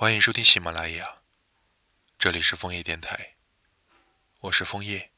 [0.00, 1.16] 欢迎收听喜马拉雅，
[2.20, 3.34] 这里是枫叶电台，
[4.42, 5.10] 我是枫叶，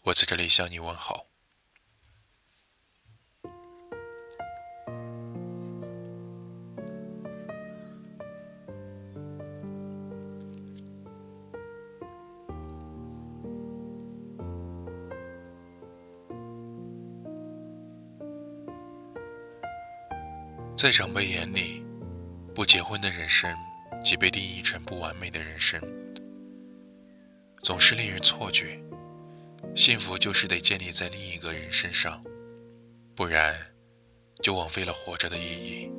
[0.00, 1.26] 我在这里向你问好。
[20.78, 21.84] 在长辈眼里，
[22.54, 23.54] 不结婚的人生。
[24.04, 25.80] 即被定义成不完美的人生，
[27.62, 28.80] 总是令人错觉。
[29.74, 32.22] 幸福就是得建立在另一个人身上，
[33.14, 33.54] 不然
[34.42, 35.90] 就枉费了活着的意义。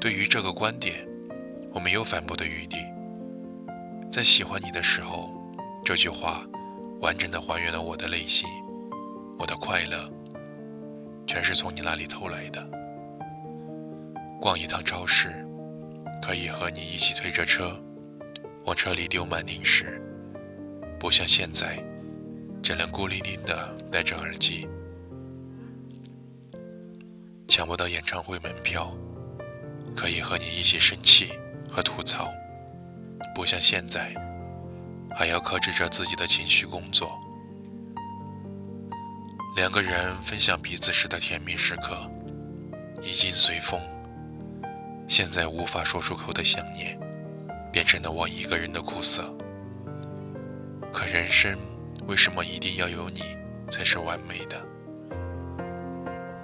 [0.00, 1.06] 对于这个观点，
[1.72, 2.76] 我没有反驳的余地。
[4.12, 5.34] 在喜欢你的时候，
[5.84, 6.46] 这句话
[7.00, 8.48] 完整的还原了我的内心，
[9.38, 10.10] 我的快乐，
[11.26, 12.64] 全是从你那里偷来的。
[14.40, 15.46] 逛一趟超市。
[16.30, 17.76] 可以和你一起推着车，
[18.64, 20.00] 往车里丢满零食，
[20.96, 21.76] 不像现在，
[22.62, 24.68] 只能孤零零的戴着耳机。
[27.48, 28.96] 抢不到演唱会门票，
[29.96, 31.32] 可以和你一起生气
[31.68, 32.32] 和吐槽，
[33.34, 34.14] 不像现在，
[35.16, 37.10] 还要克制着自己的情绪工作。
[39.56, 42.08] 两个人分享彼此时的甜蜜时刻，
[43.02, 43.80] 已经随风。
[45.10, 46.96] 现在无法说出口的想念，
[47.72, 49.28] 变成了我一个人的苦涩。
[50.92, 51.58] 可人生
[52.06, 53.36] 为什么一定要有你
[53.68, 54.64] 才是完美的？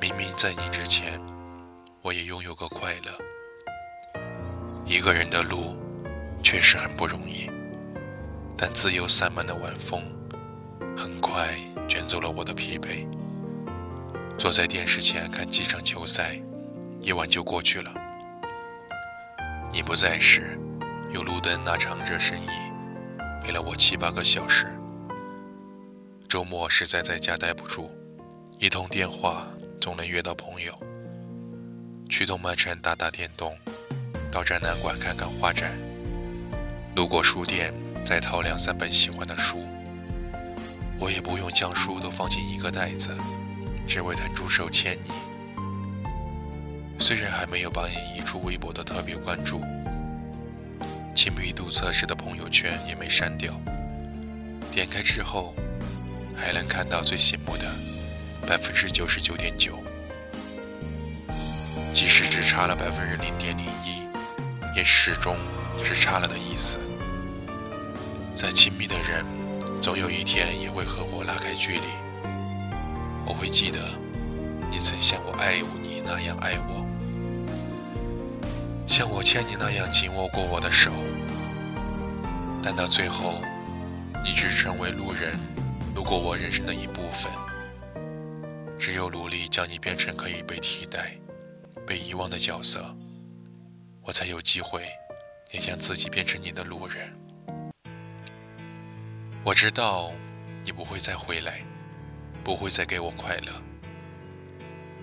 [0.00, 1.20] 明明在你之前，
[2.02, 4.20] 我也拥有过快乐。
[4.84, 5.76] 一个人的路
[6.42, 7.48] 确实很不容易，
[8.58, 10.02] 但自由散漫的晚风，
[10.98, 11.54] 很快
[11.86, 13.06] 卷走了我的疲惫。
[14.36, 16.36] 坐在电视前看几场球赛，
[17.00, 18.05] 一晚就过去了。
[19.76, 20.58] 你不在时，
[21.12, 22.48] 有路灯那场热身椅
[23.44, 24.74] 陪了我七八个小时。
[26.26, 27.90] 周末实在在家待不住，
[28.58, 29.46] 一通电话
[29.78, 30.72] 总能约到朋友。
[32.08, 33.54] 去动漫城打打电动，
[34.32, 35.70] 到展览馆看看画展，
[36.94, 37.70] 路过书店
[38.02, 39.58] 再淘两三本喜欢的书。
[40.98, 43.14] 我也不用将书都放进一个袋子，
[43.86, 45.10] 只为腾出手牵你。
[46.98, 49.62] 虽然还没有把你移出微博的特别关注，
[51.14, 53.52] 亲密度测试的朋友圈也没删掉，
[54.72, 55.54] 点开之后
[56.36, 57.64] 还能看到最醒目的
[58.46, 59.78] 百分之九十九点九，
[61.94, 64.06] 即使只差了百分之零点零一，
[64.74, 65.36] 也始终
[65.84, 66.78] 是差了的意思。
[68.34, 69.24] 再亲密的人，
[69.80, 71.86] 总有一天也会和我拉开距离。
[73.26, 73.78] 我会记得
[74.70, 76.85] 你曾像我爱你那样爱我。
[78.96, 80.90] 像我牵你那样紧握过我的手，
[82.62, 83.42] 但到最后，
[84.24, 85.38] 你只成为路人，
[85.94, 87.30] 路过我人生的一部分。
[88.78, 91.14] 只有努力将你变成可以被替代、
[91.86, 92.96] 被遗忘的角色，
[94.00, 94.86] 我才有机会
[95.52, 97.14] 也将自己变成你的路人。
[99.44, 100.10] 我知道
[100.64, 101.60] 你不会再回来，
[102.42, 103.52] 不会再给我快乐，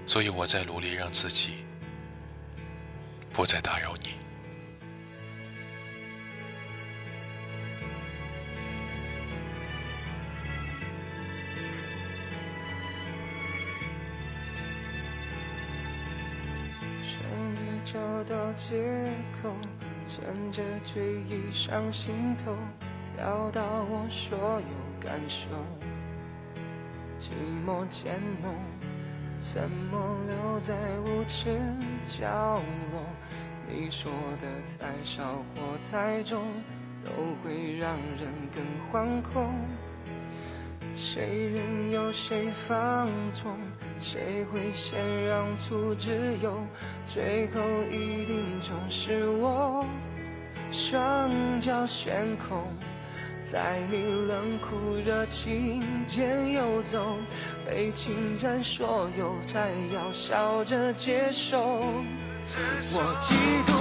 [0.07, 1.63] 所以我在努力让自己。
[3.33, 4.13] 不再打扰你。
[17.01, 17.19] 终
[17.55, 19.11] 于找到借
[19.41, 19.51] 口，
[20.07, 22.55] 趁着醉意上心头，
[23.17, 25.47] 表达我所有感受。
[27.19, 27.31] 寂
[27.65, 28.53] 寞渐浓。
[29.39, 31.59] 怎么留在无尽
[32.05, 32.61] 角
[32.91, 32.92] 落？
[33.95, 34.11] 说
[34.41, 34.47] 的
[34.79, 35.61] 太少或
[35.91, 36.47] 太重，
[37.05, 37.11] 都
[37.43, 39.53] 会让人更惶恐。
[40.95, 43.55] 谁任由谁放纵？
[44.01, 46.09] 谁会先让出自
[46.41, 46.57] 由？
[47.05, 47.61] 最后
[47.91, 49.85] 一定总是我，
[50.71, 52.65] 双脚悬空。
[53.41, 57.15] 在你冷酷热情间游走，
[57.63, 61.83] 被侵占所有，才要笑着接受。
[62.95, 63.31] 我嫉
[63.63, 63.71] 妒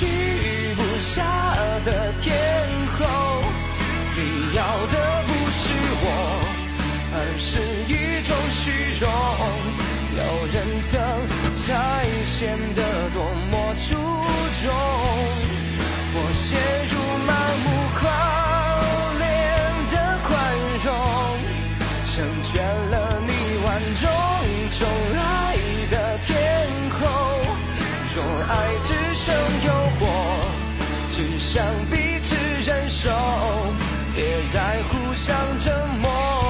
[0.00, 0.06] 高居
[0.74, 1.22] 不下
[1.84, 2.32] 的天
[2.98, 3.00] 后。
[4.16, 4.94] 你要的
[5.26, 5.62] 不是
[6.02, 6.06] 我，
[7.12, 7.50] 而是
[7.86, 7.92] 一
[8.24, 8.64] 种虚
[8.98, 9.04] 荣。
[10.16, 10.56] 有人
[10.90, 10.92] 疼，
[11.54, 11.68] 才
[12.24, 12.80] 显得
[13.12, 13.16] 多
[13.50, 13.88] 么出
[14.62, 14.66] 众。
[16.12, 16.48] 我陷
[16.88, 16.92] 入
[17.28, 17.30] 盲
[17.64, 17.66] 目
[18.00, 18.02] 狂
[19.18, 19.22] 恋
[19.90, 19.94] 的
[20.26, 20.28] 宽
[20.84, 20.88] 容，
[22.06, 22.12] 成
[22.42, 22.50] 全
[22.90, 22.94] 了
[23.26, 23.30] 你
[23.64, 23.68] 万
[24.00, 24.02] 众
[24.70, 24.78] 宠
[25.18, 25.20] 爱
[25.90, 25.94] 的
[26.24, 26.28] 天
[28.12, 29.32] 若爱只剩
[29.64, 30.02] 诱惑，
[31.12, 32.34] 只想彼此
[32.66, 33.08] 忍受，
[34.16, 35.70] 别再互相折
[36.02, 36.49] 磨。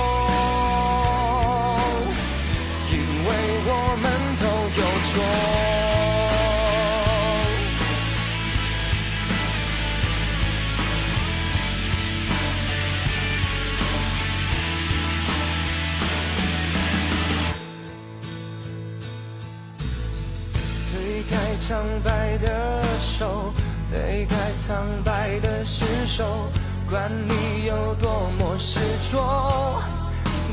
[21.60, 23.52] 苍白的手，
[23.90, 24.34] 推开
[24.66, 26.50] 苍白的尸首，
[26.88, 28.80] 管你有多么执
[29.12, 29.82] 着，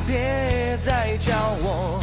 [0.06, 2.00] 别再叫我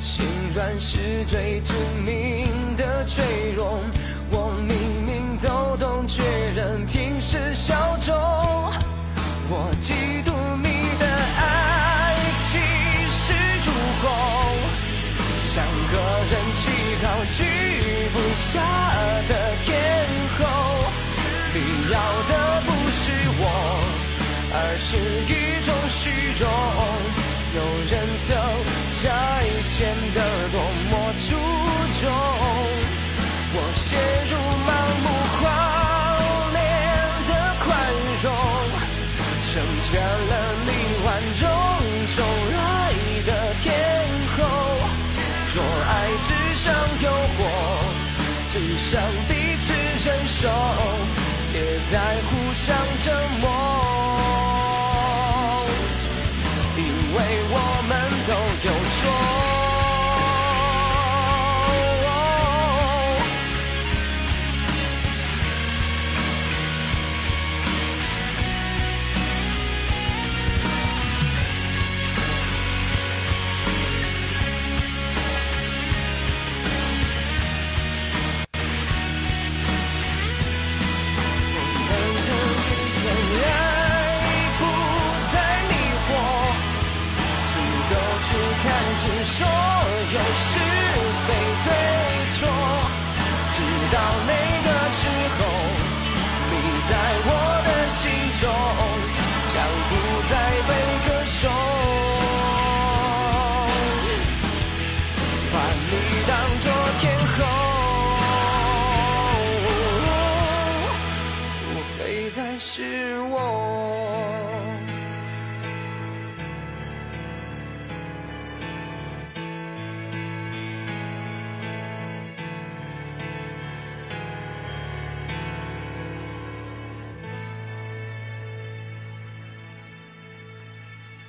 [0.00, 0.24] 心
[0.54, 1.74] 软是最致
[2.04, 3.80] 命的脆弱。
[4.30, 6.22] 我明明都懂，却
[6.56, 8.14] 仍平时小众。
[9.50, 10.32] 我嫉妒
[18.50, 18.54] 下
[19.28, 19.68] 的天
[20.38, 20.40] 后，
[21.52, 21.56] 你
[21.92, 21.96] 要
[22.28, 22.32] 的
[22.66, 23.02] 不是
[23.40, 23.42] 我，
[24.54, 24.90] 而是
[25.28, 25.32] 一
[25.66, 26.00] 种虚
[26.40, 26.48] 荣。
[27.54, 27.58] 有
[27.90, 27.92] 人
[28.26, 28.30] 疼
[29.00, 29.02] 才
[29.64, 29.76] 显
[30.14, 30.18] 得
[48.78, 49.72] 想彼此
[50.04, 50.48] 忍受，
[51.52, 51.98] 别再
[52.28, 53.06] 互相折
[53.40, 53.44] 磨。
[56.76, 56.80] 因
[57.12, 57.16] 为
[57.50, 57.54] 我
[57.88, 57.92] 们
[58.24, 58.30] 都
[58.64, 58.68] 有